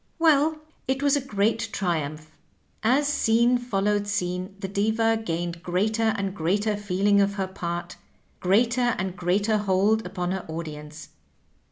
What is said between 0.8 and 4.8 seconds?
it was a great triumph. As scene followed scene the